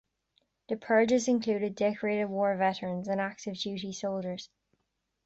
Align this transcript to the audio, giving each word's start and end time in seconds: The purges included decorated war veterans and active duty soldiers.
The 0.69 0.77
purges 0.77 1.27
included 1.27 1.75
decorated 1.75 2.25
war 2.25 2.57
veterans 2.57 3.07
and 3.07 3.21
active 3.21 3.53
duty 3.55 3.93
soldiers. 3.93 4.49